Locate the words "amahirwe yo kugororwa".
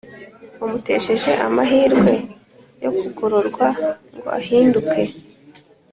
1.47-3.67